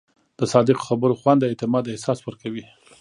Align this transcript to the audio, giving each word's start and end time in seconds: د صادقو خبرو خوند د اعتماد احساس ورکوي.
د 0.39 0.41
صادقو 0.51 0.85
خبرو 0.87 1.19
خوند 1.21 1.39
د 1.41 1.45
اعتماد 1.51 1.83
احساس 1.93 2.19
ورکوي. 2.23 2.63